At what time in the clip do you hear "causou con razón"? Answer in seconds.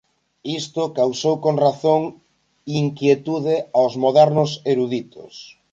0.99-2.01